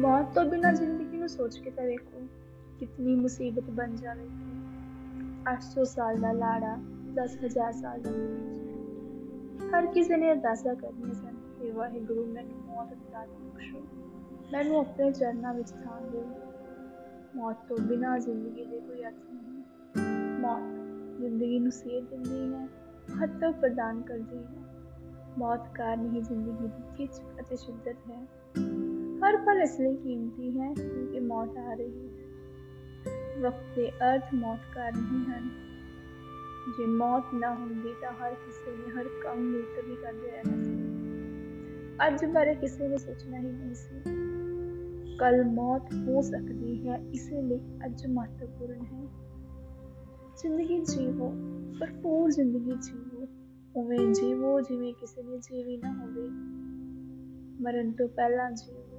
ਮੌਤ 0.00 0.34
ਤੋਂ 0.34 0.44
ਬਿਨਾਂ 0.44 0.72
ਜ਼ਿੰਦਗੀ 0.72 1.16
ਨੂੰ 1.16 1.28
ਸੋਚ 1.28 1.58
ਕੇ 1.58 1.70
ਤਾਂ 1.70 1.84
ਵੇਖੋ 1.84 2.26
ਕਿੰਨੀ 2.80 3.14
ਮੁਸੀਬਤ 3.16 3.70
ਬਣ 3.70 3.94
ਜਾਵੇਗੀ 3.96 4.56
800 5.46 5.84
ਸਾਲ 5.84 6.20
ਦਾ 6.20 6.32
ਲਾੜਾ 6.32 6.76
10000 7.16 7.72
ਸਾਲ 7.72 8.00
ਦਾ 8.00 8.10
ਮਰੀਜ਼ 8.10 9.74
ਹਰ 9.74 9.86
ਕਿਸੇ 9.86 10.16
ਨੇ 10.16 10.32
ਅਰਦਾਸਾਂ 10.32 10.74
ਕਰਨੀਆਂ 10.74 11.14
ਸਨ 11.14 11.36
ਕਿ 11.58 11.70
ਵਾਹਿਗੁਰੂ 11.70 12.24
ਮੈਨੂੰ 12.24 12.60
ਮੌਤ 12.66 12.94
ਦਾ 13.12 13.24
ਬਖਸ਼ੋ 13.26 13.80
ਮੈਨੂੰ 14.52 14.78
ਆਪਣੇ 14.80 15.10
ਚਰਨਾਂ 15.12 15.54
ਵਿੱਚ 15.54 15.70
ਥਾਂ 15.74 16.00
ਦਿਓ 16.02 16.24
ਮੌਤ 17.36 17.66
ਤੋਂ 17.68 17.76
ਬਿਨਾਂ 17.78 18.18
ਜ਼ਿੰਦਗੀ 18.18 18.64
ਦੇ 18.64 18.80
ਕੋਈ 18.80 19.04
ਅਰਥ 19.04 19.30
ਨਹੀਂ 19.32 20.40
ਮੌਤ 20.40 21.18
ਜ਼ਿੰਦਗੀ 21.20 21.58
ਨੂੰ 21.58 21.70
ਸੇਧ 21.72 22.04
ਦਿੰਦੀ 22.04 22.40
ਹੈ 22.54 22.66
ਮਹੱਤਵ 23.08 23.52
ਪ੍ਰਦਾਨ 23.52 24.02
ਕਰਦੀ 24.02 24.38
ਹੈ 24.38 24.64
ਮੌਤ 25.38 25.68
ਕਾਰਨ 25.74 26.14
ਹੀ 26.14 26.20
ਜ਼ਿੰਦਗੀ 26.20 26.66
ਦੀ 26.68 26.82
ਖਿੱਚ 26.96 27.20
ਅਤੇ 27.40 27.56
ਸ਼ਿੱਦਤ 27.56 28.10
ਹੈ 28.10 28.69
ਹਰ 29.20 29.36
ਪਲ 29.36 29.60
ਇਸ 29.62 29.78
ਲਈ 29.80 29.94
ਕੀਮਤੀ 29.96 30.50
ਹੈ 30.60 30.72
ਕਿਉਂਕਿ 30.74 31.20
ਮੌਤ 31.20 31.56
ਆ 31.58 31.74
ਰਹੀ 31.74 32.08
ਹੈ 32.08 33.40
ਵਕਤ 33.40 33.74
ਦੇ 33.76 33.90
ਅਰਥ 34.04 34.34
ਮੌਤ 34.34 34.74
ਕਾਰਨ 34.74 35.04
ਹੀ 35.12 35.24
ਹਨ 35.24 35.48
ਜੇ 36.68 36.86
ਮੌਤ 36.86 37.34
ਨਾ 37.34 37.54
ਹੁੰਦੀ 37.54 37.94
ਤਾਂ 38.00 38.12
ਹਰ 38.12 38.34
ਕਿਸੇ 38.34 38.70
ਨੇ 38.70 38.92
ਹਰ 38.92 39.08
ਕੰਮ 39.22 39.42
ਮੁਲਤਵੀ 39.42 39.96
ਕਰਦੇ 39.96 40.30
ਰਹਿਣਾ 40.30 40.62
ਸੀ 40.62 40.74
ਅੱਜ 42.06 42.24
ਬਾਰੇ 42.24 42.54
ਕਿਸੇ 42.54 42.88
ਨੇ 42.88 42.96
ਸੋਚਣਾ 42.96 43.38
ਹੀ 43.38 43.50
ਨਹੀਂ 43.52 43.74
ਸੀ 43.74 45.16
ਕੱਲ 45.16 45.44
ਮੌਤ 45.44 45.92
ਹੋ 46.08 46.22
ਸਕਦੀ 46.22 46.88
ਹੈ 46.88 46.96
ਇਸੇ 47.12 47.42
ਲਈ 47.42 47.60
ਅੱਜ 47.86 48.06
ਮਹੱਤਵਪੂਰਨ 48.06 48.84
ਹੈ 48.84 49.06
ਜ਼ਿੰਦਗੀ 50.36 50.78
ਜੀਵੋ 50.78 51.30
ਭਰਪੂਰ 51.80 52.30
ਜ਼ਿੰਦਗੀ 52.30 52.76
ਜੀਵੋ 52.82 53.26
ਉਵੇਂ 53.76 54.12
ਜੀਵੋ 54.12 54.60
ਜਿਵੇਂ 54.60 54.92
ਕਿਸੇ 54.94 55.22
ਨੇ 55.22 55.38
ਜੀਵੀ 55.38 55.76
ਨਾ 55.76 55.92
ਹੋਵੇ 55.92 56.28
ਮਰਨ 57.62 57.92
ਤੋਂ 57.92 58.08
ਪਹਿਲਾਂ 58.08 58.50
ਜੀਵੋ 58.50 58.89